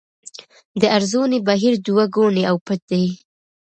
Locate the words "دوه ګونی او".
1.87-2.55